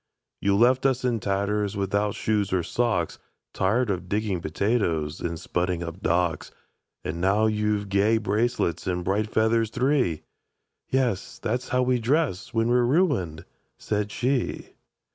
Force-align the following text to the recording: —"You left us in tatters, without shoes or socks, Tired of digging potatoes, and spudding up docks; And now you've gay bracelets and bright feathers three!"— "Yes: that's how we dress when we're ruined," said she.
—"You 0.39 0.55
left 0.55 0.87
us 0.87 1.05
in 1.05 1.19
tatters, 1.19 1.77
without 1.77 2.15
shoes 2.15 2.51
or 2.51 2.63
socks, 2.63 3.19
Tired 3.53 3.91
of 3.91 4.09
digging 4.09 4.41
potatoes, 4.41 5.19
and 5.21 5.37
spudding 5.37 5.83
up 5.85 6.01
docks; 6.01 6.49
And 7.03 7.21
now 7.21 7.45
you've 7.45 7.87
gay 7.87 8.17
bracelets 8.17 8.87
and 8.87 9.05
bright 9.05 9.29
feathers 9.29 9.69
three!"— 9.69 10.23
"Yes: 10.89 11.37
that's 11.37 11.69
how 11.69 11.83
we 11.83 11.99
dress 11.99 12.51
when 12.51 12.67
we're 12.69 12.83
ruined," 12.83 13.45
said 13.77 14.11
she. 14.11 14.73